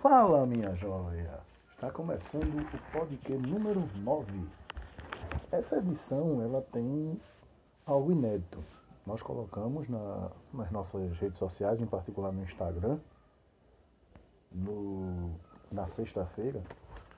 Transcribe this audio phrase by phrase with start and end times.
[0.00, 1.38] Fala, minha joia!
[1.72, 4.44] Está começando o podcast número 9.
[5.52, 7.16] Essa edição ela tem
[7.86, 8.58] algo inédito.
[9.06, 12.98] Nós colocamos na, nas nossas redes sociais, em particular no Instagram,
[14.50, 15.30] no,
[15.70, 16.60] na sexta-feira,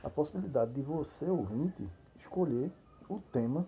[0.04, 2.70] a possibilidade de você, ouvinte, escolher
[3.08, 3.66] o tema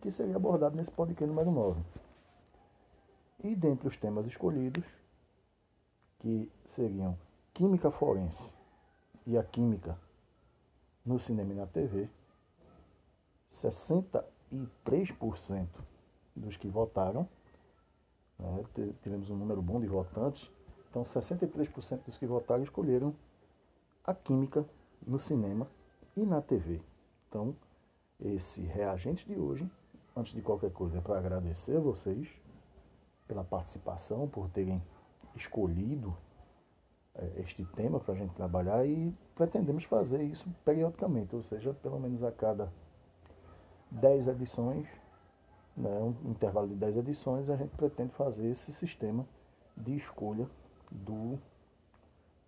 [0.00, 1.82] que seria abordado nesse podcast número 9.
[3.44, 4.84] E dentre os temas escolhidos,
[6.18, 7.16] que seriam
[7.54, 8.54] química forense
[9.26, 9.98] e a química
[11.04, 12.08] no cinema e na TV,
[13.50, 15.68] 63%
[16.34, 17.28] dos que votaram,
[18.38, 18.64] né,
[19.02, 20.50] tivemos um número bom de votantes,
[20.90, 23.14] então 63% dos que votaram escolheram
[24.04, 24.64] a química
[25.06, 25.68] no cinema
[26.16, 26.80] e na TV.
[27.28, 27.54] Então,
[28.20, 29.70] esse reagente de hoje,
[30.18, 32.28] antes de qualquer coisa, é para agradecer a vocês
[33.26, 34.82] pela participação, por terem
[35.36, 36.16] escolhido
[37.14, 42.00] é, este tema para a gente trabalhar e pretendemos fazer isso periodicamente, ou seja, pelo
[42.00, 42.72] menos a cada
[43.90, 44.88] 10 edições,
[45.76, 49.24] né, um intervalo de 10 edições, a gente pretende fazer esse sistema
[49.76, 50.48] de escolha
[50.90, 51.38] do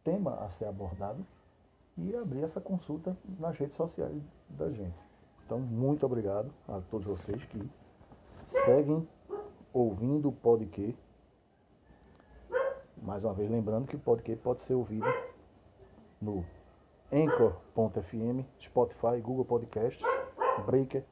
[0.02, 1.24] tema a ser abordado
[1.96, 5.09] e abrir essa consulta nas redes sociais da gente.
[5.50, 7.68] Então, muito obrigado a todos vocês que
[8.46, 9.04] seguem
[9.72, 10.96] ouvindo o podcast
[13.02, 15.08] mais uma vez lembrando que o podcast pode ser ouvido
[16.22, 16.44] no
[17.12, 20.06] Anchor.fm, Spotify, Google Podcasts,
[20.64, 21.02] Breaker,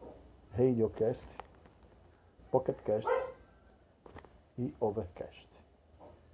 [0.52, 1.26] Radiocast,
[2.52, 3.34] Pocketcasts
[4.56, 5.48] e Overcast.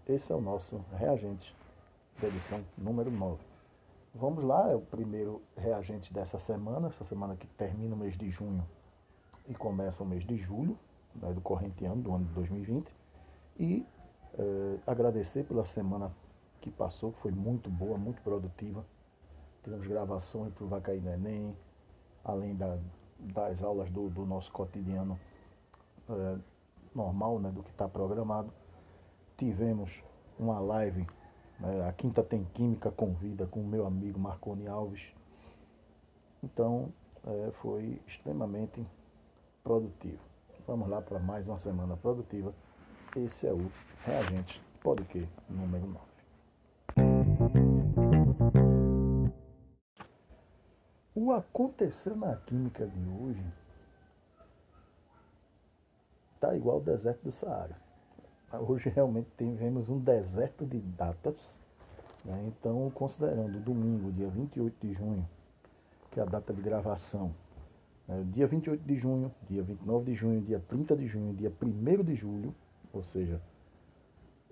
[0.06, 1.56] Esse é o nosso reagente
[2.20, 3.53] da edição número 9.
[4.16, 8.30] Vamos lá, é o primeiro reagente dessa semana, essa semana que termina o mês de
[8.30, 8.64] junho
[9.48, 10.78] e começa o mês de julho,
[11.16, 12.94] né, do corrente ano, do ano de 2020.
[13.58, 13.84] E
[14.38, 16.12] é, agradecer pela semana
[16.60, 18.86] que passou, que foi muito boa, muito produtiva.
[19.64, 21.56] Tivemos gravações para o Vacaí Neném,
[22.24, 22.78] além da,
[23.18, 25.18] das aulas do, do nosso cotidiano
[26.08, 26.38] é,
[26.94, 28.52] normal, né, do que está programado.
[29.36, 30.04] Tivemos
[30.38, 31.04] uma live,
[31.88, 35.02] a Quinta Tem Química Convida, com o meu amigo Marconi Alves.
[36.42, 36.92] Então,
[37.26, 38.84] é, foi extremamente
[39.62, 40.20] produtivo.
[40.66, 42.54] Vamos lá para mais uma semana produtiva.
[43.16, 43.70] Esse é o
[44.04, 46.14] Reagente Podcast número 9.
[51.14, 53.44] O acontecer na química de hoje
[56.34, 57.83] está igual ao deserto do Saara.
[58.68, 61.56] Hoje realmente tivemos um deserto de datas.
[62.24, 62.44] Né?
[62.48, 65.28] Então, considerando domingo, dia 28 de junho,
[66.10, 67.34] que é a data de gravação,
[68.08, 68.24] né?
[68.32, 72.14] dia 28 de junho, dia 29 de junho, dia 30 de junho, dia 1 de
[72.14, 72.54] julho,
[72.92, 73.40] ou seja,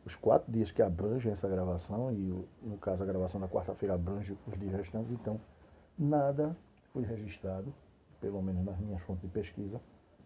[0.05, 4.37] os quatro dias que abrangem essa gravação, e no caso a gravação da quarta-feira abrange
[4.47, 5.41] os dias restantes, então
[5.97, 6.57] nada
[6.93, 7.73] foi registrado,
[8.21, 9.81] pelo menos nas minhas fontes de pesquisa,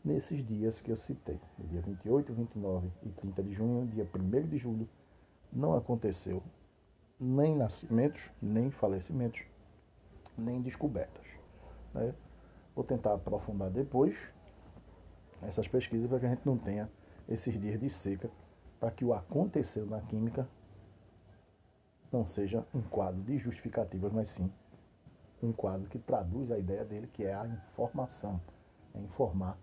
[0.06, 1.40] nesses dias que eu citei.
[1.58, 4.88] No dia 28, 29 e 30 de junho, dia 1 de julho,
[5.52, 6.42] não aconteceu
[7.18, 9.42] nem nascimentos, nem falecimentos,
[10.38, 11.26] nem descobertas.
[11.92, 12.14] Né?
[12.74, 14.16] Vou tentar aprofundar depois
[15.42, 16.88] essas pesquisas para que a gente não tenha
[17.28, 18.30] esses dias de seca
[18.78, 20.48] para que o aconteceu na química
[22.12, 24.50] não seja um quadro de justificativas, mas sim
[25.42, 28.40] um quadro que traduz a ideia dele, que é a informação.
[28.94, 29.58] É informar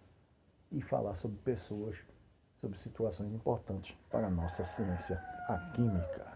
[0.73, 1.95] e falar sobre pessoas,
[2.59, 6.33] sobre situações importantes para a nossa ciência, a química.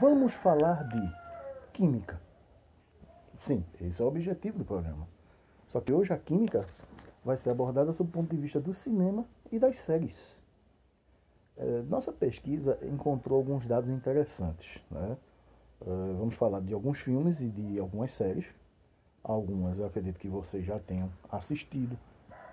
[0.00, 1.12] Vamos falar de
[1.72, 2.20] química.
[3.40, 5.06] Sim, esse é o objetivo do programa.
[5.68, 6.66] Só que hoje a química
[7.24, 10.34] vai ser abordada sob o ponto de vista do cinema e das séries.
[11.56, 14.80] É, nossa pesquisa encontrou alguns dados interessantes.
[14.90, 15.16] Né?
[15.80, 15.84] É,
[16.18, 18.46] vamos falar de alguns filmes e de algumas séries.
[19.28, 21.98] Algumas eu acredito que vocês já tenham assistido.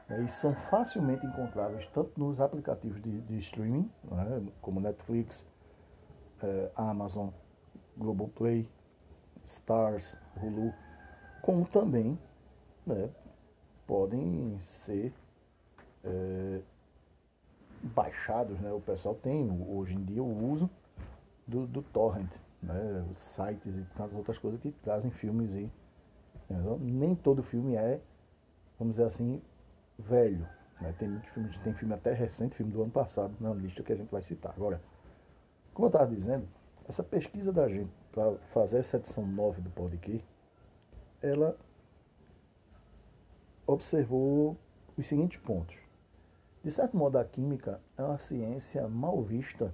[0.10, 0.24] Né?
[0.24, 4.44] E são facilmente encontráveis tanto nos aplicativos de, de streaming, né?
[4.60, 5.46] como Netflix,
[6.42, 7.30] é, Amazon,
[7.96, 8.68] Globoplay,
[9.46, 10.74] Stars, Hulu,
[11.44, 12.18] como também
[12.88, 13.08] né,
[13.86, 15.14] podem ser
[16.04, 16.60] é,
[17.84, 18.72] baixados, né?
[18.72, 20.70] O pessoal tem hoje em dia o uso
[21.46, 22.32] do, do torrent,
[22.62, 23.06] né?
[23.14, 25.70] Sites e tantas outras coisas que trazem filmes e?
[26.80, 28.00] Nem todo filme é,
[28.78, 29.42] vamos dizer assim,
[29.98, 30.48] velho.
[30.82, 30.94] Né?
[30.98, 34.12] Tem filmes, tem filme até recente, filme do ano passado na lista que a gente
[34.12, 34.54] vai citar.
[34.56, 34.82] Agora,
[35.74, 36.48] como eu estava dizendo,
[36.88, 40.26] essa pesquisa da gente para fazer essa edição 9 do podcast,
[41.22, 41.58] ela
[43.66, 44.58] observou
[44.98, 45.76] os seguintes pontos.
[46.64, 49.74] De certo modo, a química é uma ciência mal vista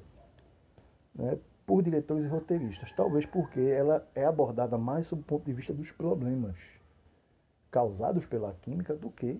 [1.13, 1.37] né,
[1.69, 5.71] por diretores e roteiristas, talvez porque ela é abordada mais sob o ponto de vista
[5.71, 6.57] dos problemas
[7.69, 9.39] causados pela química do que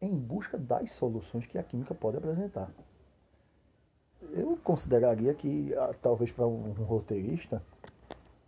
[0.00, 2.68] em busca das soluções que a química pode apresentar.
[4.32, 7.62] Eu consideraria que, ah, talvez para um roteirista,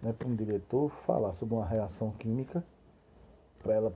[0.02, 2.64] né, para um diretor, falar sobre uma reação química,
[3.62, 3.94] para ela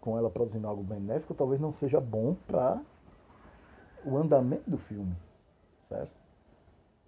[0.00, 2.80] com ela produzindo algo benéfico, talvez não seja bom para
[4.06, 5.14] o andamento do filme,
[5.90, 6.17] certo?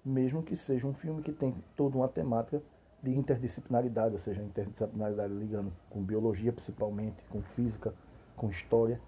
[0.04, 2.62] Mesmo que seja um filme que tem toda uma temática
[3.02, 7.94] de interdisciplinaridade, ou seja, interdisciplinaridade ligando com biologia principalmente, com física,
[8.36, 9.00] com história,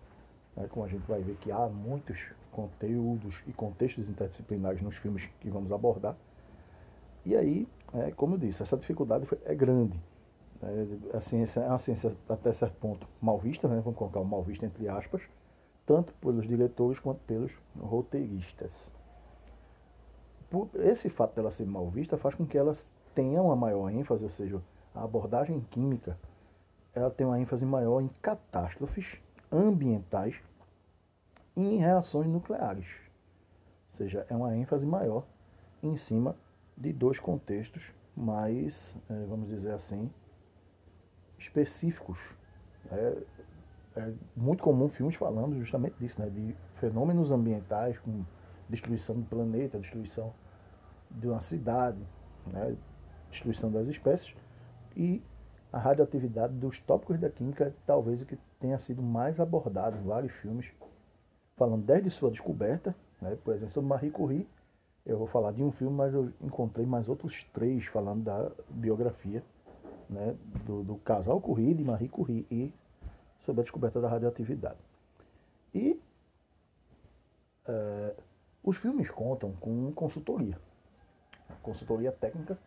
[0.57, 0.67] né?
[0.69, 2.19] como a gente vai ver que há muitos
[2.51, 6.17] conteúdos e contextos interdisciplinares nos filmes que vamos abordar.
[7.25, 9.99] E aí, é, como eu disse, essa dificuldade é grande.
[10.63, 13.81] É, a ciência é uma ciência até certo ponto mal vista, né?
[13.83, 15.23] vamos colocar o mal vista entre aspas,
[15.87, 18.89] tanto pelos diretores quanto pelos roteiristas.
[20.75, 22.75] Esse fato dela ser mal vista faz com que ela
[23.15, 24.63] tenha uma maior ênfase, ou seja,
[24.95, 26.19] a abordagem química
[26.95, 29.19] ela tem uma ênfase maior em catástrofes
[29.51, 30.37] ambientais
[31.57, 32.87] e em reações nucleares.
[32.87, 35.25] Ou seja, é uma ênfase maior
[35.83, 36.37] em cima
[36.77, 40.11] de dois contextos mais, eh, vamos dizer assim,
[41.39, 42.19] específicos.
[42.91, 43.17] É,
[43.97, 48.27] é muito comum filmes falando justamente disso, né, de fenômenos ambientais, como
[48.69, 50.33] destruição do planeta, destruição
[51.17, 51.99] de uma cidade,
[52.47, 52.77] né,
[53.31, 54.35] destruição das espécies,
[54.97, 55.23] e
[55.73, 60.03] a radioatividade dos tópicos da química é talvez o que tenha sido mais abordado em
[60.03, 60.67] vários filmes,
[61.57, 64.49] falando desde sua descoberta, né, por exemplo, sobre Marie Curie,
[65.05, 69.43] eu vou falar de um filme, mas eu encontrei mais outros três falando da biografia
[70.09, 72.73] né, do, do casal Curie, de Marie Curie, e
[73.45, 74.79] sobre a descoberta da radioatividade.
[75.75, 76.01] E
[77.67, 78.15] é,
[78.63, 80.59] os filmes contam com consultoria,
[81.63, 82.59] consultoria técnica,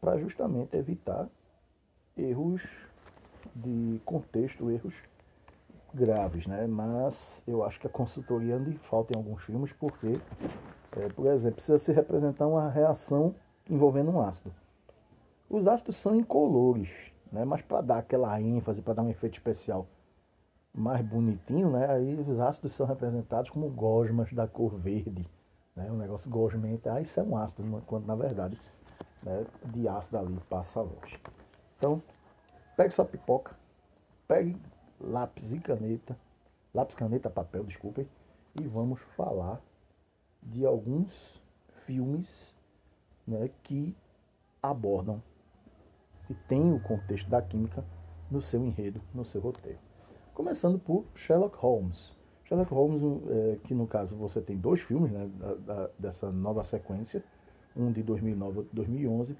[0.00, 1.28] para justamente evitar
[2.16, 2.62] erros
[3.54, 4.94] de contexto, erros
[5.92, 6.66] graves, né?
[6.66, 10.18] Mas eu acho que a consultoria anda em falta em alguns filmes porque,
[10.96, 13.34] é, por exemplo, precisa se representar uma reação
[13.68, 14.52] envolvendo um ácido.
[15.48, 16.88] Os ácidos são incolores,
[17.32, 17.44] né?
[17.44, 19.86] Mas para dar aquela ênfase, para dar um efeito especial
[20.72, 21.90] mais bonitinho, né?
[21.90, 25.26] Aí os ácidos são representados como gosmas da cor verde,
[25.74, 25.90] né?
[25.90, 28.60] Um negócio gosmenta, ah, isso é um ácido, quando na verdade,
[29.22, 31.20] né, de ácido ali passa longe.
[31.76, 32.02] Então,
[32.76, 33.56] pegue sua pipoca,
[34.26, 34.56] pegue
[35.00, 36.16] lápis e caneta,
[36.74, 38.08] lápis, caneta, papel, desculpem,
[38.60, 39.60] e vamos falar
[40.42, 41.40] de alguns
[41.84, 42.54] filmes
[43.26, 43.96] né, que
[44.62, 45.22] abordam
[46.28, 47.84] e tem o contexto da química
[48.30, 49.78] no seu enredo, no seu roteiro.
[50.34, 52.16] Começando por Sherlock Holmes.
[52.50, 56.64] Sherlock Holmes, é, que no caso você tem dois filmes né, da, da, dessa nova
[56.64, 57.22] sequência,
[57.76, 59.36] um de 2009 e outro de 2011,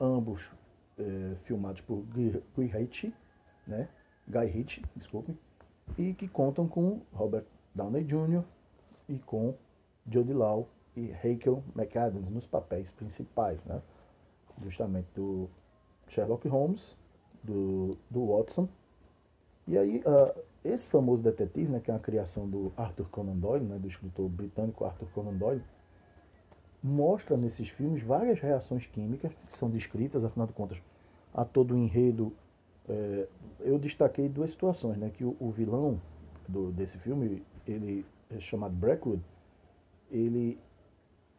[0.00, 0.48] ambos
[0.96, 3.12] é, filmados por Guy, Guy Ritchie,
[3.66, 3.88] né,
[4.28, 5.36] Guy Ritchie, desculpe,
[5.98, 7.44] e que contam com Robert
[7.74, 8.44] Downey Jr.
[9.08, 9.54] e com
[10.08, 13.82] Jodie Law e Rachel McAdams nos papéis principais, né,
[14.62, 15.50] justamente do
[16.06, 16.96] Sherlock Holmes,
[17.42, 18.68] do, do Watson.
[19.66, 23.64] E aí, uh, esse famoso detetive, né, que é uma criação do Arthur Conan Doyle,
[23.64, 25.62] né, do escritor britânico Arthur Conan Doyle,
[26.82, 30.78] mostra nesses filmes várias reações químicas que são descritas, afinal de contas,
[31.34, 32.32] a todo o enredo.
[32.88, 33.28] É,
[33.60, 36.00] eu destaquei duas situações, né, que o, o vilão
[36.48, 39.22] do, desse filme, ele é chamado Brackwood,
[40.10, 40.58] ele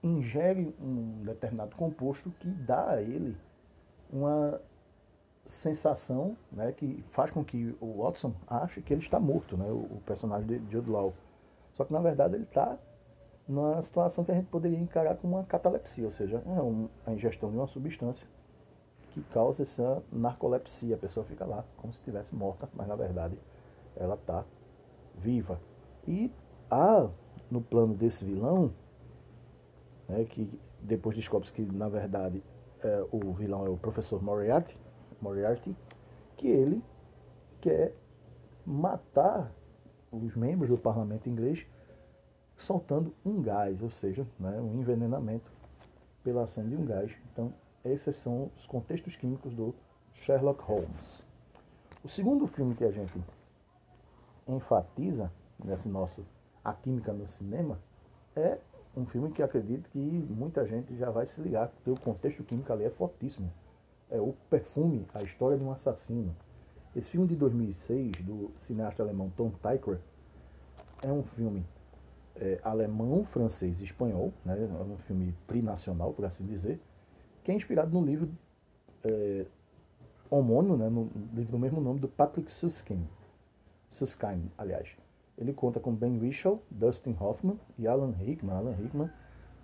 [0.01, 3.37] ingere um determinado composto que dá a ele
[4.11, 4.59] uma
[5.45, 10.01] sensação né, que faz com que o Watson ache que ele está morto, né, o,
[10.05, 11.13] personagem de Jude Law.
[11.73, 12.77] Só que na verdade ele está
[13.47, 17.11] numa situação que a gente poderia encarar como uma catalepsia, ou seja, é um, a
[17.11, 18.27] ingestão de uma substância
[19.11, 20.95] que causa essa narcolepsia.
[20.95, 23.37] A pessoa fica lá como se estivesse morta, mas na verdade
[23.95, 24.45] ela está
[25.15, 25.59] viva.
[26.07, 26.31] E
[26.71, 27.07] há
[27.51, 28.73] no plano desse vilão,
[30.07, 30.49] né, que
[30.81, 32.41] depois descobre-se que na verdade
[32.81, 34.77] é, o vilão é o professor Moriarty,
[35.23, 35.75] Moriarty,
[36.37, 36.83] que ele
[37.61, 37.95] quer
[38.65, 39.51] matar
[40.11, 41.65] os membros do parlamento inglês
[42.57, 45.51] soltando um gás, ou seja, né, um envenenamento
[46.23, 47.11] pela ação de um gás.
[47.31, 47.53] Então,
[47.83, 49.73] esses são os contextos químicos do
[50.13, 51.25] Sherlock Holmes.
[52.03, 53.13] O segundo filme que a gente
[54.47, 55.31] enfatiza
[55.63, 56.25] nesse nosso
[56.63, 57.79] A Química no Cinema
[58.35, 58.57] é
[58.95, 62.71] um filme que acredito que muita gente já vai se ligar, porque o contexto químico
[62.71, 63.51] ali é fortíssimo.
[64.13, 66.35] É o perfume, a história de um assassino.
[66.95, 69.97] Esse filme de 2006, do cineasta alemão Tom Tykwer,
[71.01, 71.65] é um filme
[72.35, 74.55] é, alemão, francês e espanhol, né?
[74.55, 76.79] é um filme trinacional, por assim dizer,
[77.43, 78.29] que é inspirado no livro
[79.03, 79.47] é,
[80.29, 80.89] homônimo, né?
[80.89, 83.07] no livro do mesmo nome, do Patrick Susskind.
[83.89, 84.95] Susskind, aliás.
[85.39, 88.55] Ele conta com Ben Whishaw, Dustin Hoffman e Alan Rickman.
[88.55, 89.09] Alan Rickman,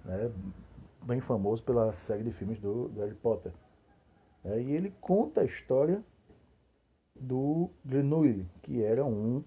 [0.03, 0.32] né?
[1.03, 3.51] bem famoso pela série de filmes do, do Harry Potter.
[4.43, 6.03] É, e ele conta a história
[7.15, 9.43] do Grenouille, que era um,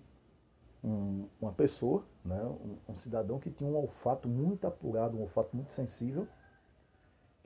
[0.84, 5.56] um, uma pessoa, né, um, um, cidadão que tinha um olfato muito apurado, um olfato
[5.56, 6.28] muito sensível,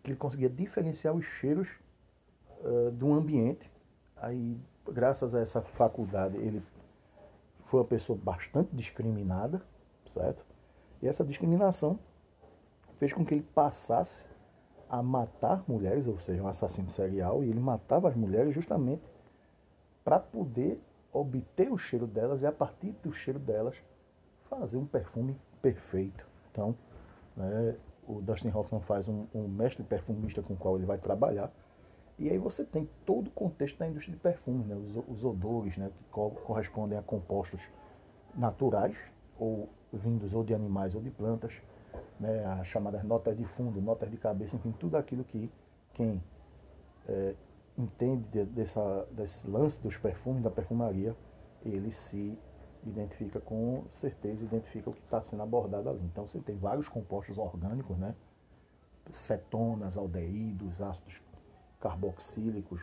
[0.02, 1.68] que ele conseguia diferenciar os cheiros
[2.60, 3.70] uh, de um ambiente.
[4.16, 6.62] Aí, graças a essa faculdade, ele
[7.64, 9.62] foi uma pessoa bastante discriminada,
[10.06, 10.44] certo?
[11.02, 11.98] E essa discriminação
[12.98, 14.26] fez com que ele passasse
[14.88, 19.02] a matar mulheres, ou seja, um assassino serial, e ele matava as mulheres justamente
[20.04, 20.80] para poder
[21.12, 23.76] obter o cheiro delas e a partir do cheiro delas
[24.48, 26.26] fazer um perfume perfeito.
[26.52, 26.74] Então,
[27.36, 27.76] né,
[28.06, 31.50] o Dustin Hoffman faz um, um, mestre perfumista com o qual ele vai trabalhar.
[32.18, 35.76] E aí você tem todo o contexto da indústria de perfume, né, os, os odores
[35.76, 37.60] né, que co correspondem a compostos
[38.34, 38.96] naturais,
[39.38, 41.52] ou vindos ou de animais ou de plantas,
[42.18, 45.50] né, as chamadas notas de fundo, notas de cabeça, enfim, tudo aquilo que
[45.94, 46.22] quem
[47.08, 47.34] é,
[47.76, 51.14] entende dessa, desse lance dos perfumes, da perfumaria,
[51.64, 52.38] ele se
[52.84, 56.04] identifica com certeza, identifica o que está sendo abordado ali.
[56.04, 58.14] Então você tem vários compostos orgânicos, né?
[59.12, 61.22] cetonas, aldeídos, ácidos
[61.80, 62.80] carboxílicos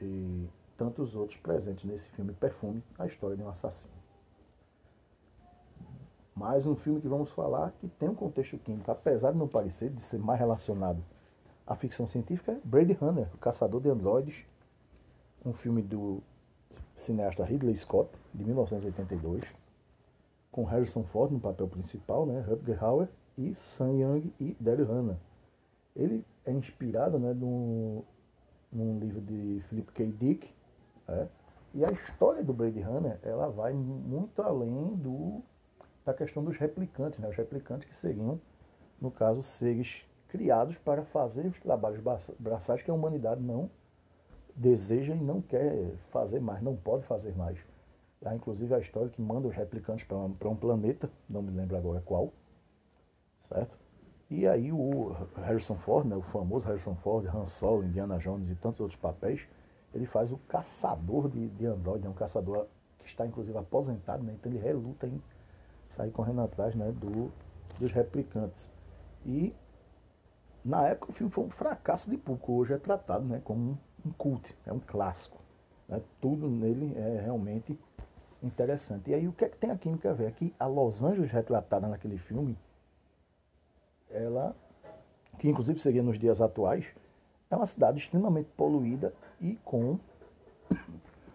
[0.00, 3.95] e tantos outros presentes nesse filme Perfume, a história de um assassino.
[6.36, 9.88] Mais um filme que vamos falar que tem um contexto químico, apesar de não parecer,
[9.88, 11.02] de ser mais relacionado
[11.66, 14.44] à ficção científica, é Blade Runner, o Caçador de Androides,
[15.46, 16.22] um filme do
[16.98, 19.44] cineasta Ridley Scott, de 1982,
[20.52, 25.18] com Harrison Ford no papel principal, né, Rutger Hauer, e Sam Young e Daryl Hannah.
[25.94, 28.02] Ele é inspirado né, num,
[28.70, 30.04] num livro de Philip K.
[30.12, 30.54] Dick,
[31.08, 31.28] é,
[31.72, 35.42] e a história do Blade Runner ela vai muito além do
[36.06, 37.28] da questão dos replicantes, né?
[37.28, 38.40] os replicantes que seriam,
[39.00, 42.00] no caso, seres criados para fazer os trabalhos
[42.38, 43.68] braçais que a humanidade não
[44.54, 47.58] deseja e não quer fazer mais, não pode fazer mais.
[48.24, 51.76] Há inclusive a história que manda os replicantes para um, um planeta, não me lembro
[51.76, 52.32] agora qual,
[53.48, 53.76] certo?
[54.30, 58.54] E aí o Harrison Ford, né, o famoso Harrison Ford, Han Solo, Indiana Jones e
[58.54, 59.46] tantos outros papéis,
[59.92, 62.66] ele faz o caçador de, de Android, é um caçador
[62.98, 65.20] que está inclusive aposentado, né, então ele reluta em
[65.96, 67.32] sair correndo atrás né, do,
[67.80, 68.70] dos replicantes.
[69.24, 69.54] E
[70.64, 74.08] na época o filme foi um fracasso de público, hoje é tratado né, como um,
[74.08, 75.38] um cult, é um clássico.
[75.88, 76.00] Né?
[76.20, 77.78] Tudo nele é realmente
[78.42, 79.10] interessante.
[79.10, 80.26] E aí o que é que tem a química a ver?
[80.26, 82.56] Aqui a Los Angeles retratada naquele filme,
[84.10, 84.54] ela,
[85.38, 86.86] que inclusive seria nos dias atuais,
[87.50, 89.98] é uma cidade extremamente poluída e com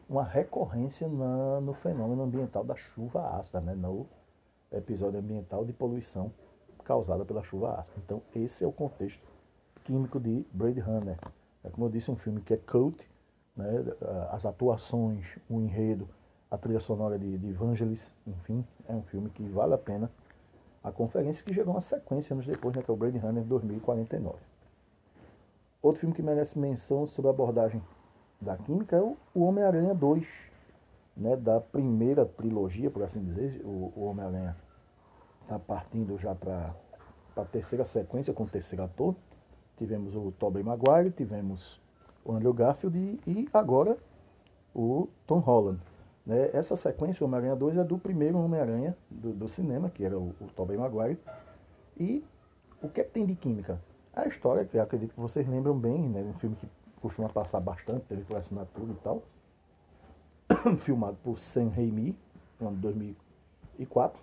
[0.08, 3.74] uma recorrência na, no fenômeno ambiental da chuva ácida, né?
[3.74, 4.06] no
[4.72, 6.32] episódio ambiental de poluição
[6.84, 7.98] causada pela chuva ácida.
[8.04, 9.22] Então, esse é o contexto
[9.84, 11.18] químico de Blade Runner.
[11.64, 13.10] É, como eu disse, um filme que é cult,
[13.56, 13.86] né?
[14.32, 16.08] as atuações, o enredo,
[16.50, 20.12] a trilha sonora de, de Vangelis, enfim, é um filme que vale a pena
[20.84, 24.38] a conferência que gerou uma sequência anos depois, né, que é o Blade Runner 2049.
[25.82, 27.82] Outro filme que merece menção sobre a abordagem
[28.40, 30.28] da química é o Homem-Aranha 2,
[31.16, 34.56] né, da primeira trilogia, por assim dizer, o, o Homem-Aranha
[35.42, 36.74] está partindo já para
[37.36, 39.16] a terceira sequência com o terceiro ator.
[39.78, 41.82] Tivemos o Tobey Maguire, tivemos
[42.24, 43.98] o Andrew Garfield e, e agora
[44.74, 45.80] o Tom Holland.
[46.26, 46.50] Né?
[46.54, 50.36] Essa sequência, o Homem-Aranha 2, é do primeiro Homem-Aranha do, do, cinema, que era o,
[50.40, 51.20] o Tobey Maguire.
[51.98, 52.24] E
[52.82, 53.82] o que, é que tem de química?
[54.14, 56.22] A história, que eu acredito que vocês lembram bem, né?
[56.22, 56.68] um filme que
[57.02, 59.24] costuma passar bastante, teve por assinatura e tal.
[60.78, 62.16] filmado por Sam Raimi,
[62.60, 64.22] no ano de 2004.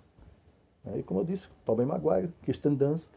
[0.95, 3.11] E como eu disse, Tobey Maguire, Kirsten Dunst,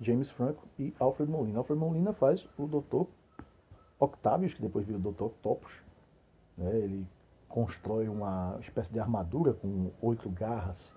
[0.00, 1.58] James Franco e Alfred Molina.
[1.58, 3.06] Alfred Molina faz o Dr.
[4.00, 5.24] Octavius, que depois vira o Dr.
[5.24, 5.82] Octopus.
[6.56, 6.74] Né?
[6.76, 7.06] Ele
[7.48, 10.94] constrói uma espécie de armadura com oito garras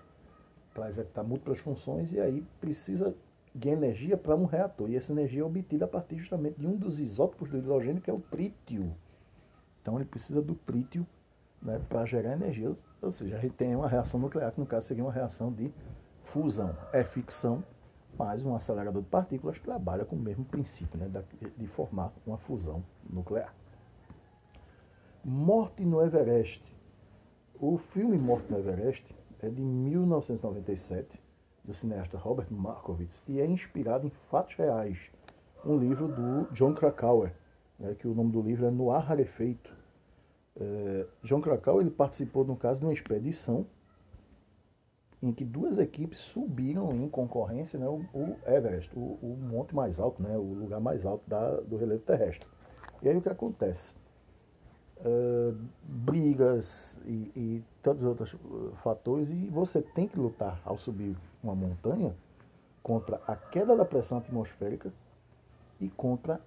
[0.74, 3.14] para executar múltiplas funções e aí precisa
[3.54, 4.90] de energia para um reator.
[4.90, 8.10] E essa energia é obtida a partir justamente de um dos isótopos do hidrogênio, que
[8.10, 8.94] é o trítio.
[9.82, 11.06] Então ele precisa do trítio
[11.62, 12.74] né, para gerar energia.
[13.00, 15.72] Ou seja, a gente tem uma reação nuclear, que no caso seria uma reação de
[16.22, 16.76] fusão.
[16.92, 17.64] É ficção,
[18.18, 21.10] mas um acelerador de partículas trabalha com o mesmo princípio né,
[21.56, 23.54] de formar uma fusão nuclear.
[25.24, 26.62] Morte no Everest.
[27.60, 29.04] O filme Morte no Everest
[29.40, 31.20] é de 1997,
[31.64, 34.98] do cineasta Robert Markovitz, e é inspirado em fatos reais.
[35.64, 37.34] Um livro do John Krakauer,
[37.78, 39.76] né, que o nome do livro é No Ar Rarefeito.
[40.60, 43.64] É, John Krakauer ele participou, no caso, de uma expedição
[45.22, 49.98] em que duas equipes subiram em concorrência né, o, o Everest, o, o, monte mais
[49.98, 52.46] alto, né, o lugar mais alto da, do relevo terrestre.
[53.02, 53.94] E aí o que acontece?
[54.98, 61.16] Uh, brigas e, e, tantos outros uh, fatores, e você tem que lutar ao subir
[61.42, 62.14] uma montanha
[62.82, 64.92] contra a queda da pressão atmosférica
[65.80, 66.40] e contra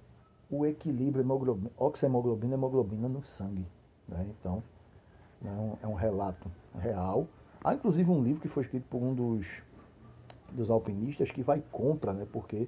[0.50, 3.66] o equilíbrio hemoglobina, oxemoglobina e hemoglobina no sangue.
[4.12, 4.28] Né?
[4.40, 4.62] Então,
[5.44, 7.28] é um, é um relato real
[7.64, 9.48] Há inclusive um livro que foi escrito por um dos,
[10.52, 12.28] dos alpinistas que vai contra, né?
[12.32, 12.68] Porque,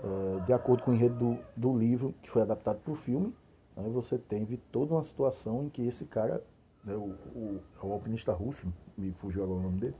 [0.00, 3.32] uh, de acordo com o enredo do, do livro, que foi adaptado para o filme,
[3.76, 6.42] né, você teve toda uma situação em que esse cara,
[6.84, 9.94] né, o, o, o, alpinista russo, me fugiu agora o nome dele,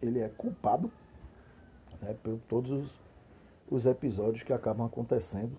[0.00, 0.90] ele é culpado
[2.00, 3.00] né, por todos os,
[3.70, 5.52] os episódios que acabam acontecendo.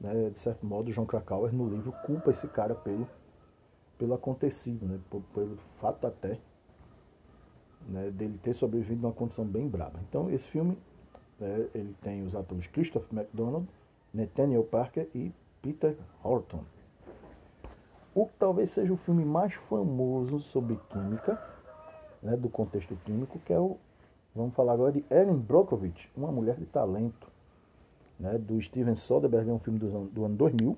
[0.00, 3.06] Né, de certo modo, João Krakauer, no livro, culpa esse cara pelo,
[3.98, 4.98] pelo acontecido, né,
[5.32, 6.38] pelo fato até
[7.88, 9.98] né, dele ter sobrevivido numa condição bem braba.
[10.08, 10.76] Então, esse filme,
[11.38, 13.66] né, ele tem os atores Christopher McDonald,
[14.12, 16.64] Nathaniel Parker e Peter Horton.
[18.14, 21.40] O que talvez seja o filme mais famoso sobre química,
[22.22, 23.76] né, do contexto químico, que é o,
[24.34, 27.30] vamos falar agora de Erin Brockovich, Uma Mulher de Talento,
[28.18, 30.76] né, do Steven Soderbergh, é um filme do, do ano 2000,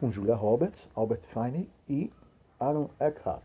[0.00, 2.10] com Julia Roberts, Albert Finney e
[2.58, 3.44] Aaron Eckhart.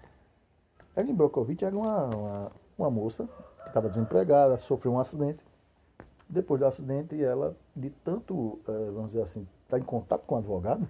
[0.95, 3.27] Erin Brockovich era uma, uma uma moça
[3.61, 5.39] que estava desempregada, sofreu um acidente.
[6.27, 10.35] Depois do acidente, ela, de tanto, eh, vamos dizer assim, estar tá em contato com
[10.35, 10.87] o advogado,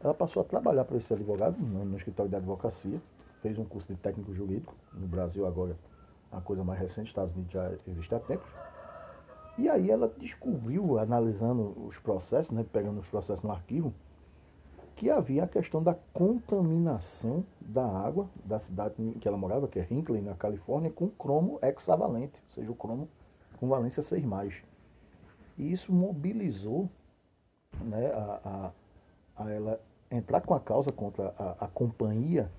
[0.00, 3.00] ela passou a trabalhar para esse advogado no, no escritório de advocacia,
[3.42, 4.74] fez um curso de técnico jurídico.
[4.94, 5.76] No Brasil, agora,
[6.32, 8.50] a coisa mais recente, Estados Unidos já existe há tempos.
[9.58, 13.92] E aí ela descobriu, analisando os processos, né, pegando os processos no arquivo,
[15.00, 19.78] que havia a questão da contaminação da água da cidade em que ela morava, que
[19.78, 23.08] é Hinckley, na Califórnia, com cromo hexavalente, ou seja, o cromo
[23.58, 24.62] com valência 6+.
[25.56, 26.86] E isso mobilizou
[27.80, 28.72] né, a,
[29.38, 32.52] a, a ela entrar com a causa contra a, a companhia,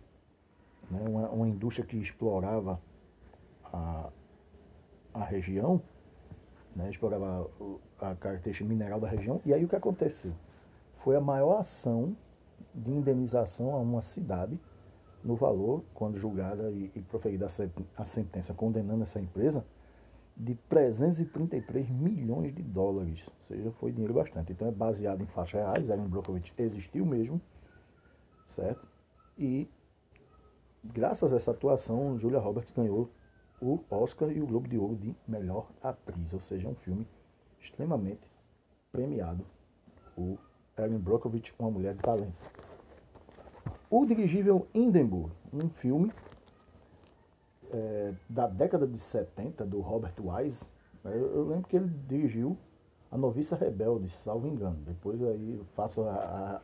[0.90, 2.82] né, uma, uma, indústria que explorava
[3.72, 4.10] a,
[5.14, 5.80] a região,
[6.76, 7.48] né, explorava
[8.00, 10.34] a característica mineral da região, e aí o que aconteceu?
[11.04, 12.18] Foi a maior ação
[12.74, 14.60] de indenização a uma cidade
[15.24, 17.48] no valor, quando julgada e, e proferida
[17.98, 19.64] a sentença condenando essa empresa,
[20.36, 23.24] de 333 milhões de dólares.
[23.28, 24.52] Ou seja, foi dinheiro bastante.
[24.52, 27.40] Então é baseado em faixas reais, Erin Brockovich existiu mesmo,
[28.48, 28.88] certo?
[29.38, 29.70] E
[30.84, 33.10] graças a essa atuação, Julia Roberts ganhou
[33.62, 37.08] o Oscar e o Globo de Ouro de melhor atriz, ou seja, um filme
[37.60, 38.28] extremamente
[38.92, 39.46] premiado.
[40.18, 40.38] O
[40.86, 42.34] Erin Brockovich, Uma Mulher de Talento.
[43.90, 46.12] O dirigível Hindenburg, um filme
[47.72, 50.70] é, da década de 70, do Robert Wise.
[51.04, 52.58] Eu, eu, lembro que ele dirigiu
[53.12, 54.78] A Noviça Rebelde, salvo engano.
[54.86, 56.62] Depois aí eu faço a,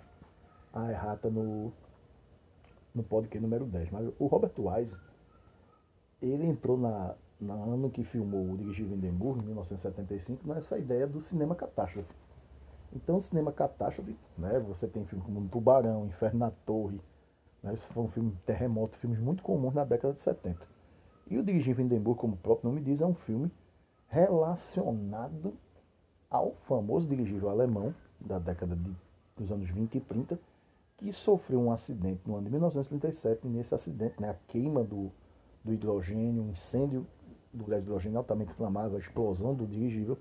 [0.73, 1.71] a, a errata no,
[2.93, 3.91] no podcast número 10.
[3.91, 4.97] Mas o Robert Wise,
[6.21, 11.21] ele entrou na, no ano que filmou o Dirigível Hindenburg, em 1975, nessa ideia do
[11.21, 12.26] cinema catástrofe
[12.93, 14.59] então, o cinema catástrofe, né?
[14.59, 17.01] Você tem filmes como Tubarão, Inferno na Torre,
[17.61, 17.75] né?
[17.75, 20.59] Foi um filme terremoto, filmes muito comuns na década de 70.
[21.29, 23.51] E o Dirigir Hindenburg, como o próprio nome diz, é um filme
[24.07, 25.53] relacionado
[26.29, 28.95] ao famoso dirigível alemão da década de,
[29.35, 30.39] dos anos 20 e 30,
[30.97, 35.11] que sofreu um acidente no ano de 1937, e nesse acidente, né, a queima do,
[35.63, 37.05] do hidrogênio, um incêndio
[37.53, 40.17] do gás hidrogênio altamente inflamável, a explosão do dirigível,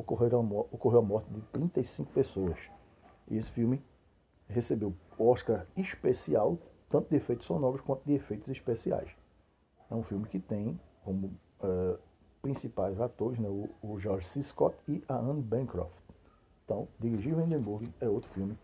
[0.00, 2.58] ocorreu a, ocorreu a morte de 35 pessoas.
[3.28, 3.82] E esse filme
[4.48, 6.58] recebeu Oscar especial,
[6.88, 9.10] tanto de efeitos sonoros quanto de efeitos especiais.
[9.90, 11.26] É um filme que tem como
[11.62, 11.98] uh,
[12.42, 14.42] principais atores né, o, o, George C.
[14.42, 15.92] Scott e a Anne Bancroft.
[16.64, 18.56] Então, Dirigir Hindenburg é outro filme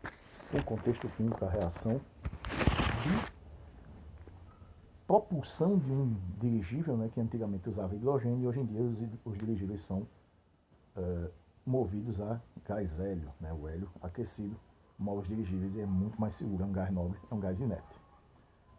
[0.50, 2.00] com contexto químico, a reação
[3.02, 3.36] de
[5.06, 9.38] propulsão de um dirigível, né, que antigamente usava hidrogênio e hoje em dia os, os
[9.38, 10.06] dirigíveis são
[10.96, 11.30] uh,
[11.64, 14.56] movidos a gás hélio, né, o hélio aquecido,
[14.98, 18.00] móveis dirigíveis é muito mais seguro, é um gás nobre, é um gás inerte.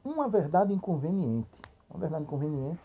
[0.03, 1.49] Uma verdade inconveniente,
[1.89, 2.81] uma verdade inconveniente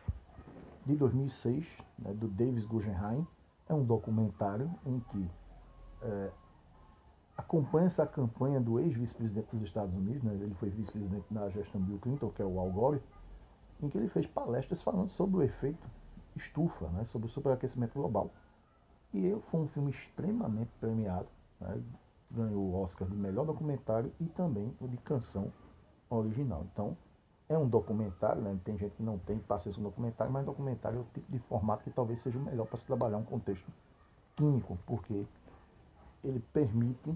[0.85, 1.66] de 2006,
[1.99, 3.27] né, do Davis Guggenheim,
[3.68, 5.31] é um documentário em que
[6.03, 6.31] é,
[7.37, 10.35] acompanha essa campanha do ex-vice-presidente dos Estados Unidos, né?
[10.35, 13.03] ele foi vice-presidente na gestão Bill Clinton, que é o Al Gore,
[13.81, 15.87] em que ele fez palestras falando sobre o efeito
[16.37, 17.05] estufa, né?
[17.05, 18.31] sobre o superaquecimento global.
[19.14, 21.29] E foi um filme extremamente premiado,
[21.61, 21.83] né?
[22.31, 25.53] ganhou o Oscar de melhor documentário e também o de canção
[26.09, 26.66] original.
[26.72, 26.96] Então,
[27.48, 28.59] é um documentário, né?
[28.64, 31.85] tem gente que não tem paciência com documentário, mas documentário é o tipo de formato
[31.85, 33.70] que talvez seja o melhor para se trabalhar um contexto
[34.35, 35.27] químico, porque
[36.25, 37.14] ele permite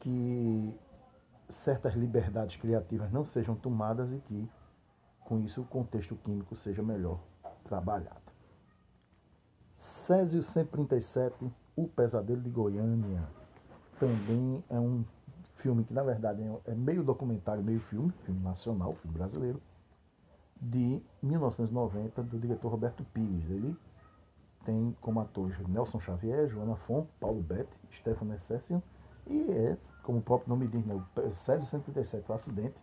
[0.00, 0.74] que
[1.48, 4.48] certas liberdades criativas não sejam tomadas e que,
[5.20, 7.20] com isso, o contexto químico seja melhor
[7.64, 8.27] trabalhado.
[9.78, 11.36] Césio 137,
[11.76, 13.22] O Pesadelo de Goiânia,
[14.00, 15.04] também é um
[15.54, 19.62] filme que, na verdade, é meio documentário, meio filme, filme nacional, filme brasileiro,
[20.60, 23.48] de 1990, do diretor Roberto Pires.
[23.48, 23.76] Ele
[24.64, 28.82] tem como atores Nelson Xavier, Joana Fon, Paulo Betti, Stefano Essessian,
[29.28, 32.74] e é, como o próprio nome diz, né, o Césio 137, o acidente,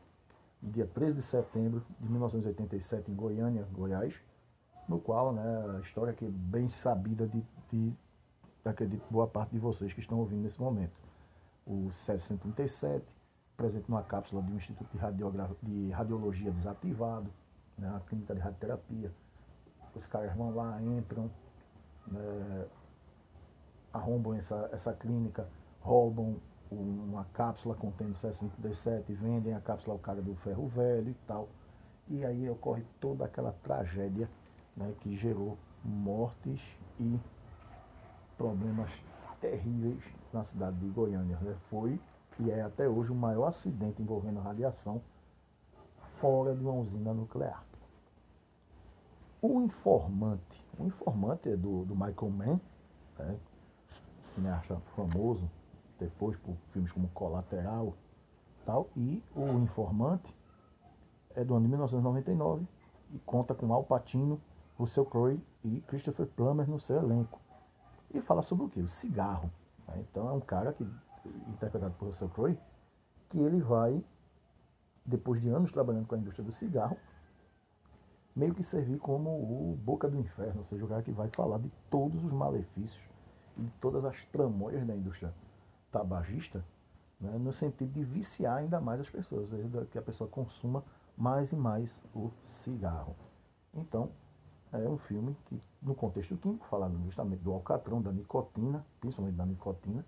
[0.63, 4.15] dia 13 de setembro de 1987, em Goiânia, Goiás,
[4.88, 5.43] no qual né,
[5.78, 7.93] a história que é bem sabida de, de,
[8.63, 10.93] acredito, boa parte de vocês que estão ouvindo nesse momento.
[11.65, 13.04] O 737,
[13.58, 17.32] presente numa cápsula de um instituto de, de radiologia desativado,
[17.78, 19.12] né, a clínica de radioterapia.
[19.95, 21.32] Os caras vão lá, entram,
[22.08, 22.67] né,
[23.93, 25.48] arrombam essa, essa clínica,
[25.82, 26.38] roubam
[26.69, 31.48] uma cápsula contendo 737, vendem a cápsula ao cara do ferro velho e tal.
[32.08, 34.30] E aí ocorre toda aquela tragédia
[34.75, 36.61] né, que gerou mortes
[36.99, 37.19] e
[38.38, 38.91] problemas
[39.39, 41.38] terríveis na cidade de Goiânia.
[41.41, 41.55] Né?
[41.69, 41.99] Foi
[42.39, 45.01] e é até hoje o maior acidente envolvendo radiação
[46.19, 47.63] fora de uma usina nuclear.
[49.41, 50.65] O informante.
[50.77, 52.59] O informante é do, do Michael Mann,
[53.17, 53.39] né?
[54.23, 55.49] cineasta famoso,
[55.99, 57.95] depois por filmes como Colateral
[58.65, 60.35] tal, e o informante
[61.35, 62.65] é do ano de 1999
[63.13, 64.41] e conta com Al Pacino,
[64.77, 67.39] Russell Crowe e Christopher Plummer no seu elenco.
[68.13, 68.81] E fala sobre o que?
[68.81, 69.51] O cigarro.
[69.88, 70.05] Né?
[70.09, 70.83] Então é um cara que,
[71.47, 72.57] interpretado por Russell Crowe,
[73.29, 74.03] que ele vai,
[75.05, 76.97] depois de anos trabalhando com a indústria do cigarro,
[78.35, 81.57] meio que servir como o boca do inferno, ou seja, o cara que vai falar
[81.57, 83.01] de todos os malefícios
[83.57, 85.33] e de todas as tramóias da indústria
[85.91, 86.63] tabagista,
[87.19, 90.83] né, no sentido de viciar ainda mais as pessoas, seja, que a pessoa consuma
[91.17, 93.15] mais e mais o cigarro.
[93.73, 94.11] Então,
[94.73, 99.45] é um filme que, no contexto químico, falando justamente do alcatrão, da nicotina, principalmente da
[99.45, 100.06] nicotina,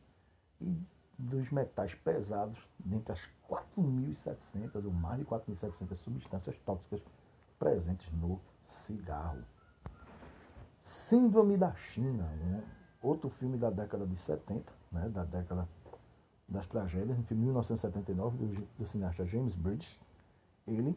[0.59, 0.77] e
[1.17, 7.01] dos metais pesados, dentre as 4.700 ou mais de 4.700 substâncias tóxicas
[7.57, 9.43] presentes no cigarro.
[10.83, 12.63] Síndrome da China, né?
[13.01, 15.09] outro filme da década de 70, né?
[15.09, 15.67] da década
[16.47, 19.99] das tragédias, um filme de 1979 do, do cineasta James Bridges.
[20.65, 20.95] Ele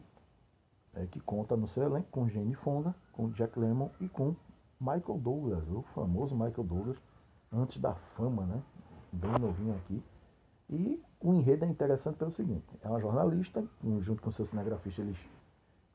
[0.93, 4.35] é, que conta no seu elenco com Jane Fonda, com Jack Lemmon e com
[4.79, 6.97] Michael Douglas, o famoso Michael Douglas,
[7.51, 8.61] antes da fama, né?
[9.11, 10.03] Bem novinho aqui.
[10.69, 13.63] E o enredo é interessante pelo seguinte: é uma jornalista,
[13.99, 15.17] junto com seu cinegrafista, eles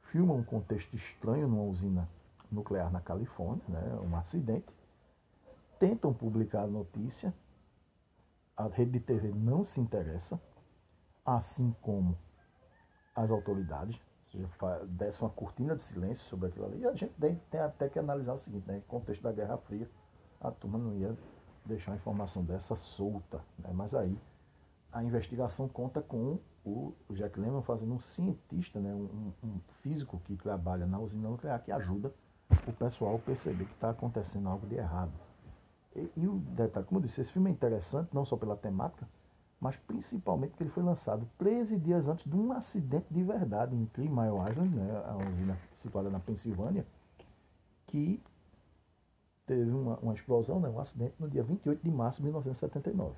[0.02, 2.08] filmam um contexto estranho numa usina
[2.50, 4.00] nuclear na Califórnia, né?
[4.02, 4.66] um acidente.
[5.78, 7.34] Tentam publicar a notícia,
[8.56, 10.40] a rede de TV não se interessa,
[11.24, 12.16] assim como
[13.14, 14.00] as autoridades
[14.88, 16.80] desce uma cortina de silêncio sobre aquilo ali.
[16.80, 18.82] E a gente tem, tem até que analisar o seguinte, né?
[18.88, 19.88] Contexto da Guerra Fria,
[20.40, 21.16] a turma não ia
[21.64, 23.40] deixar uma informação dessa solta.
[23.58, 23.70] Né?
[23.72, 24.16] Mas aí
[24.92, 28.92] a investigação conta com o Jack Lemmon fazendo um cientista, né?
[28.92, 32.12] Um, um, físico que trabalha na usina nuclear que ajuda
[32.66, 35.12] o pessoal a perceber que está acontecendo algo de errado.
[35.94, 39.08] E, e, o detalhe, como eu disse, esse filme é interessante não só pela temática,
[39.60, 43.86] mas principalmente porque ele foi lançado 13 dias antes de um acidente de verdade em
[43.86, 46.86] Three Mile Island, né, a usina situada na Pensilvânia,
[47.86, 48.22] que
[49.46, 53.14] teve uma, uma explosão, né, um acidente no dia 28 de março de 1979.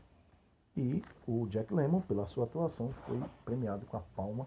[0.76, 4.46] E o Jack Lemmon, pela sua atuação, foi premiado com a palma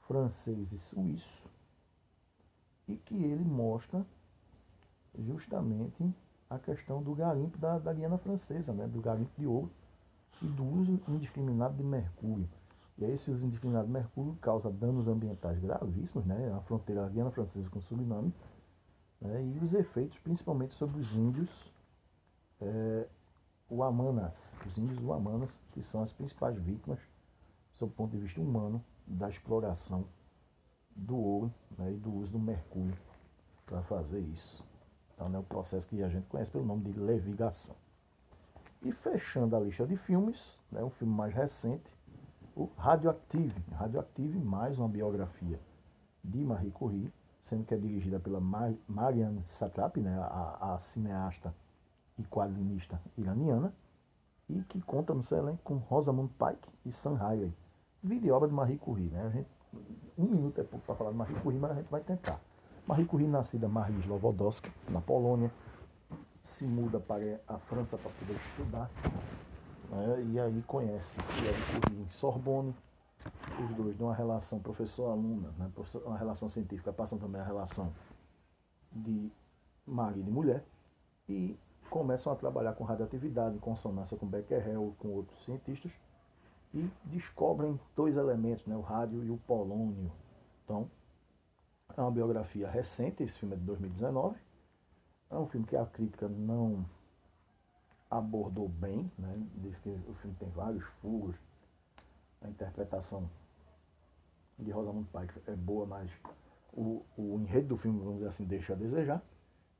[0.06, 1.44] francês e suíço,
[2.88, 4.04] e que ele mostra
[5.18, 6.14] justamente
[6.48, 8.86] a questão do garimpo da, da Guiana Francesa, né?
[8.86, 9.70] do garimpo de ouro
[10.42, 12.48] e do uso indiscriminado de mercúrio.
[13.00, 17.30] E aí esse uso indiscriminado de mercúrio causa danos ambientais gravíssimos, né, na fronteira Guiana
[17.30, 18.32] Francesa com o Suriname,
[19.18, 21.72] né, e os efeitos principalmente sobre os índios
[22.60, 23.06] é,
[23.70, 26.98] Uamanas, os índios Uamanas, que são as principais vítimas,
[27.72, 30.04] sob o ponto de vista humano, da exploração
[30.94, 32.96] do ouro né, e do uso do mercúrio
[33.64, 34.62] para fazer isso.
[35.14, 37.76] Então, é o processo que a gente conhece pelo nome de levigação.
[38.82, 41.84] E fechando a lista de filmes, né, um filme mais recente,
[42.60, 43.54] o Radioactive.
[43.72, 45.58] Radioactive, mais uma biografia
[46.22, 48.38] de Marie Curie, sendo que é dirigida pela
[48.86, 51.54] Marianne Satrapi, né, a, a cineasta
[52.18, 53.72] e quadrinista iraniana,
[54.46, 57.54] e que conta no seu elenco com Rosamund Pike e Sam Riley.
[58.02, 59.24] Vídeo obra de Marie Curie, né?
[59.24, 59.48] A gente,
[60.18, 62.38] um minuto é pouco para falar de Marie Curie, mas a gente vai tentar.
[62.86, 65.50] Marie Curie, nascida Marie Slowodowska, na Polônia,
[66.42, 68.90] se muda para a França para poder estudar,
[69.90, 70.22] né?
[70.32, 72.74] e aí conhece Pierre Curie em Sorbonne,
[73.62, 75.70] os dois de uma relação professor-aluna, né?
[76.06, 77.92] uma relação científica, passam também a relação
[78.92, 79.30] de
[79.86, 80.64] marido e mulher,
[81.28, 81.58] e
[81.90, 85.92] começam a trabalhar com radioatividade, em consonância com Becquerel, com outros cientistas,
[86.72, 90.10] e descobrem dois elementos, né, o rádio e o polônio.
[90.64, 90.88] Então,
[91.96, 94.38] é uma biografia recente, esse filme é de 2019.
[95.30, 96.84] É um filme que a crítica não
[98.10, 99.46] abordou bem, né?
[99.56, 101.36] diz que o filme tem vários furos,
[102.42, 103.30] a interpretação
[104.58, 106.10] de Rosamund Pike é boa, mas
[106.72, 109.22] o, o enredo do filme, vamos dizer assim, deixa a desejar.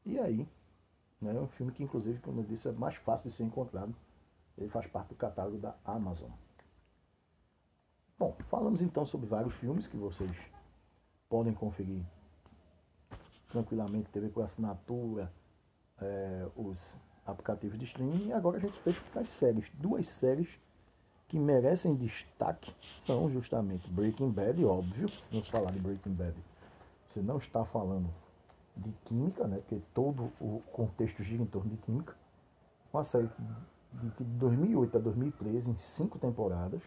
[0.05, 0.49] E aí,
[1.21, 3.95] né, é um filme que, inclusive, como eu disse, é mais fácil de ser encontrado.
[4.57, 6.31] Ele faz parte do catálogo da Amazon.
[8.19, 10.37] Bom, falamos então sobre vários filmes que vocês
[11.29, 12.03] podem conferir
[13.49, 15.33] tranquilamente, TV por assinatura,
[16.01, 16.97] é, os
[17.31, 18.29] aplicativos de streaming.
[18.29, 19.71] E agora a gente fez as séries.
[19.75, 20.49] Duas séries
[21.29, 26.35] que merecem destaque são justamente Breaking Bad, óbvio, se não se falar de Breaking Bad,
[27.07, 28.11] você não está falando
[28.77, 29.59] de química, né?
[29.59, 32.17] Porque todo o contexto gira em torno de química.
[32.93, 33.29] Uma série
[33.93, 36.83] de, de 2008 a 2013, em cinco temporadas,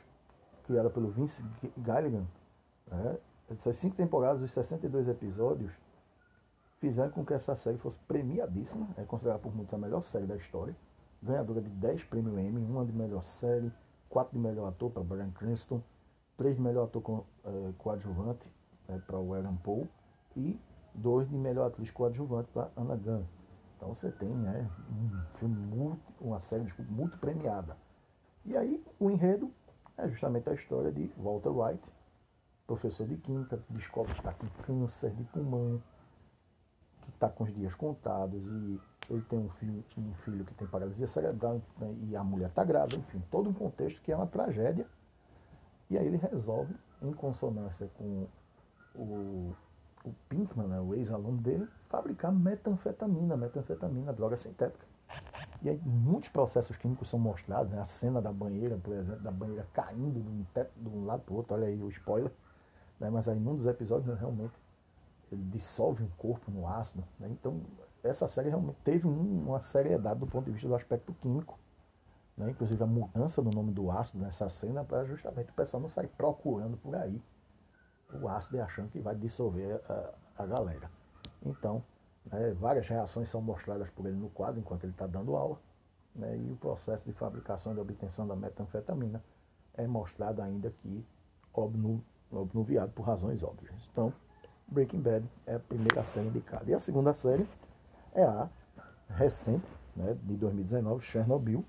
[0.66, 1.44] criada pelo Vince
[1.78, 2.26] Gilligan.
[2.92, 3.18] Né?
[3.50, 5.72] Essas cinco temporadas, os 62 episódios,
[6.84, 8.90] fizeram com que essa série fosse premiadíssima.
[8.98, 10.76] É considerada por muitos a melhor série da história.
[11.22, 13.72] Ganhadora de 10 prêmios Emmy, uma de melhor série,
[14.10, 15.82] quatro de melhor ator para Brian Cranston,
[16.36, 18.46] três de melhor ator com, eh, coadjuvante
[18.90, 19.88] né, para o Aaron Paul
[20.36, 20.60] e
[20.94, 23.24] dois de melhor atriz coadjuvante para Anna Gunn.
[23.78, 27.78] Então você tem né, um filme muito, uma série desculpa, muito premiada.
[28.44, 29.50] E aí o enredo
[29.98, 31.90] é justamente a história de Walter White,
[32.68, 35.82] professor de química, descobre que está com câncer de pulmão,
[37.24, 41.08] está com os dias contados e ele tem um filho, um filho que tem paralisia
[41.08, 44.86] cerebral né, e a mulher está grávida, enfim, todo um contexto que é uma tragédia.
[45.90, 48.28] E aí ele resolve, em consonância com
[48.96, 49.54] o
[50.04, 54.86] o Pinkman, né, o ex-aluno dele, fabricar metanfetamina, metanfetamina, droga sintética.
[55.62, 59.32] E aí muitos processos químicos são mostrados, né, a cena da banheira, por exemplo, da
[59.32, 62.32] banheira caindo de um, teto, de um lado para o outro, olha aí o spoiler.
[63.00, 64.54] Né, mas aí num dos episódios né, realmente
[65.36, 67.04] dissolve um corpo no ácido.
[67.20, 67.62] Né, então
[68.04, 71.58] essa série realmente teve um, uma seriedade do ponto de vista do aspecto químico.
[72.38, 75.90] Né, inclusive a mudança do nome do ácido nessa cena para justamente o pessoal não
[75.90, 77.22] sair procurando por aí
[78.22, 80.90] o ácido e achando que vai dissolver a, a galera.
[81.46, 81.84] Então,
[82.26, 85.60] né, várias reações são mostradas por ele no quadro enquanto ele está dando aula,
[86.16, 89.24] né, e o processo de fabricação e de obtenção da metanfetamina
[89.76, 90.74] é mostrado ainda
[91.54, 93.76] obnu, obnuviado por razões óbvias.
[93.92, 94.14] Então,
[94.74, 96.70] Breaking Bad é a primeira série indicada.
[96.70, 97.48] E a segunda série
[98.14, 98.50] é a
[99.10, 101.64] recente, né, de 2019, Chernobyl,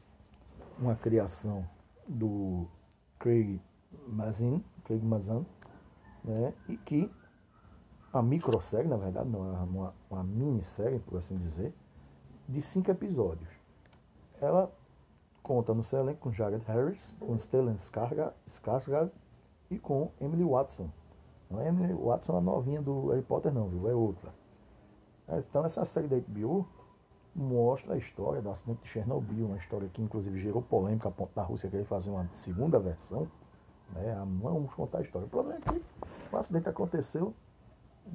[0.79, 1.69] uma criação
[2.09, 2.67] do
[3.19, 3.61] Craig
[4.09, 5.47] Mazin, Craig Mazin,
[6.25, 6.55] né?
[6.69, 7.11] e que
[8.13, 11.75] a microsérie, na verdade, não é uma, uma minissérie, por assim dizer,
[12.49, 13.49] de cinco episódios.
[14.41, 14.71] Ela
[15.43, 19.11] conta no seu elenco com Jared Harris, com Stellan Skarsgård
[19.71, 20.89] e com Emily Watson.
[21.55, 23.89] Não é Emily Watson a novinha do Harry Potter não, viu?
[23.89, 24.35] É outra.
[25.29, 26.67] Então essa série da HBO
[27.35, 31.33] mostra a história do acidente de Chernobyl, uma história que inclusive gerou polêmica a ponto
[31.35, 33.29] da Rússia querer fazer uma segunda versão.
[33.93, 34.15] Né?
[34.43, 35.27] Vamos contar a história.
[35.27, 35.83] O problema é que
[36.33, 37.33] o acidente aconteceu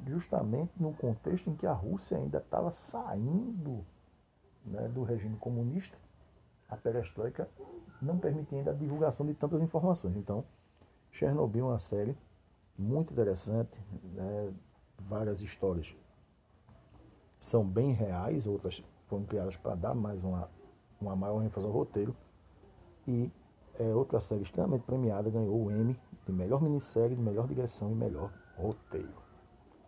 [0.06, 3.84] justamente no contexto em que a Rússia ainda estava saindo
[4.66, 5.96] né, do regime comunista.
[6.68, 7.48] A perestroika
[8.00, 10.14] não permitia ainda a divulgação de tantas informações.
[10.16, 10.44] Então,
[11.10, 12.16] Chernobyl é uma série
[12.80, 13.70] muito interessante,
[14.14, 14.52] né,
[14.98, 15.94] várias histórias
[17.38, 20.48] são bem reais, outras foram criadas para dar mais uma,
[21.00, 22.16] uma maior ênfase ao roteiro.
[23.06, 23.30] E
[23.78, 27.94] é outra série extremamente premiada, ganhou o Emmy de melhor minissérie, de melhor direção e
[27.94, 29.14] melhor roteiro.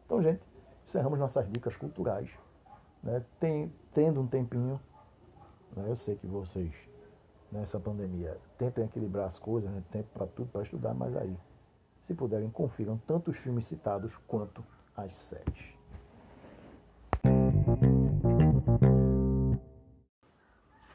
[0.06, 0.42] Então, gente,
[0.84, 2.30] encerramos nossas dicas culturais.
[3.02, 3.24] Né?
[3.38, 4.80] Tem, tendo um tempinho,
[5.76, 5.84] né?
[5.88, 6.72] eu sei que vocês,
[7.50, 9.82] nessa pandemia, tentem equilibrar as coisas, né?
[9.90, 11.36] tempo para tudo, para estudar, mas aí,
[12.06, 14.64] se puderem, confiram tanto os filmes citados quanto
[14.96, 15.72] as séries.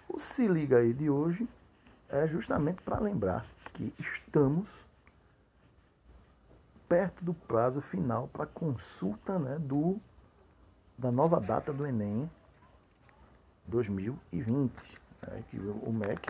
[0.10, 1.48] O Se Liga aí de hoje
[2.10, 4.67] é justamente para lembrar que estamos
[6.88, 10.00] perto do prazo final para consulta né, do,
[10.98, 12.30] da nova data do Enem
[13.67, 14.72] 2020.
[15.28, 16.22] Né, que o MEC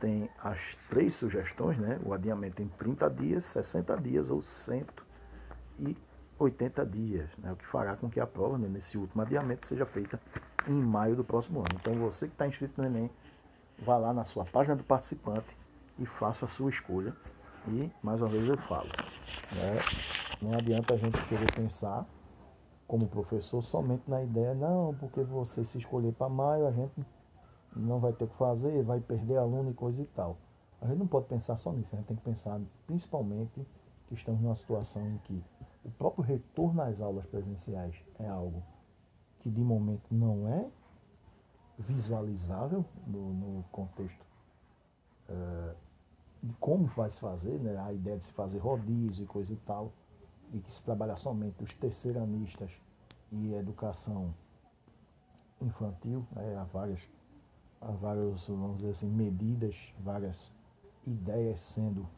[0.00, 7.28] tem as três sugestões, né, o adiamento em 30 dias, 60 dias ou 180 dias,
[7.38, 10.20] né, o que fará com que a prova né, nesse último adiamento seja feita
[10.66, 11.68] em maio do próximo ano.
[11.74, 13.10] Então você que está inscrito no Enem,
[13.78, 15.56] vá lá na sua página do participante
[15.98, 17.14] e faça a sua escolha.
[17.66, 18.88] E, mais uma vez, eu falo,
[19.52, 19.78] né?
[20.42, 22.04] não adianta a gente querer pensar
[22.86, 26.92] como professor somente na ideia, não, porque você se escolher para maio, a gente
[27.76, 30.36] não vai ter o que fazer, vai perder aluno e coisa e tal.
[30.80, 33.66] A gente não pode pensar só nisso, a gente tem que pensar principalmente
[34.06, 35.42] que estamos numa situação em que
[35.84, 38.62] o próprio retorno às aulas presenciais é algo
[39.40, 40.68] que de momento não é
[41.78, 44.24] visualizável no, no contexto
[45.28, 45.74] uh,
[46.42, 47.76] de como vai se fazer, né?
[47.78, 49.92] a ideia de se fazer rodízio e coisa e tal,
[50.52, 52.70] e que se trabalhar somente os terceiranistas
[53.32, 54.34] e educação
[55.60, 56.56] infantil, né?
[56.56, 57.00] há, várias,
[57.84, 60.50] há várias, vamos dizer assim, medidas, várias
[61.06, 62.08] ideias sendo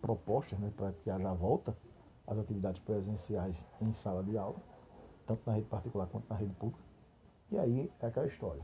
[0.00, 0.72] propostas né?
[0.76, 1.76] para que haja volta
[2.26, 4.56] às atividades presenciais em sala de aula,
[5.26, 6.82] tanto na rede particular quanto na rede pública.
[7.50, 8.62] E aí é aquela história.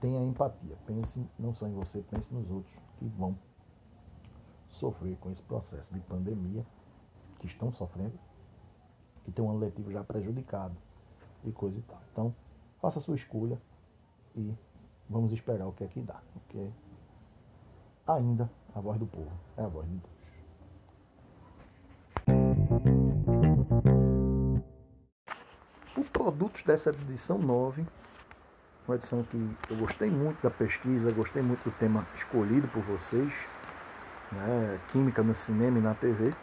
[0.00, 3.36] Tenha empatia, pense não só em você, pense nos outros que vão
[4.68, 6.64] sofrer com esse processo de pandemia,
[7.38, 8.18] que estão sofrendo,
[9.24, 10.76] que tem um ano letivo já prejudicado
[11.44, 12.00] e coisa e tal.
[12.12, 12.34] Então,
[12.80, 13.60] faça a sua escolha
[14.36, 14.54] e
[15.08, 16.68] vamos esperar o que é que dá, porque
[18.06, 20.18] ainda a voz do povo é a voz de Deus.
[25.96, 27.86] O produto dessa edição 9,
[28.86, 33.32] uma edição que eu gostei muito da pesquisa, gostei muito do tema escolhido por vocês,
[34.32, 36.34] né, química no cinema e na TV.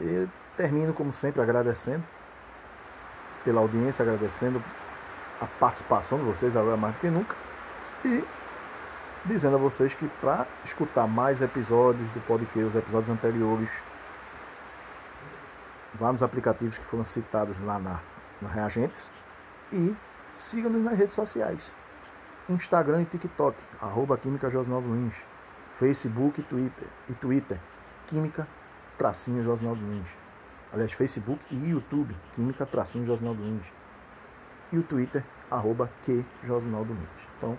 [0.00, 2.04] E termino, como sempre, agradecendo
[3.44, 4.62] pela audiência, agradecendo
[5.40, 7.36] a participação de vocês agora mais do que nunca.
[8.04, 8.24] E
[9.24, 13.68] dizendo a vocês que para escutar mais episódios do podcast, os episódios anteriores,
[15.94, 18.00] vá nos aplicativos que foram citados lá na,
[18.40, 19.10] no Reagentes
[19.72, 19.94] e
[20.34, 21.60] siga-nos nas redes sociais.
[22.48, 25.14] Instagram e TikTok, arroba Química Josnaldo Lins.
[25.78, 27.60] Facebook e Twitter, e Twitter
[28.08, 28.48] Química
[28.96, 30.08] Tracinho Josnaldo Lins.
[30.72, 33.77] Aliás, Facebook e YouTube, Química Tracinho Josnaldo Lins.
[34.72, 35.90] E o Twitter, arroba
[36.94, 37.08] Lins.
[37.36, 37.58] Então,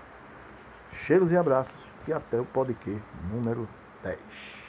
[0.92, 1.76] cheiros e abraços
[2.08, 3.68] e até o podcast número
[4.04, 4.69] 10.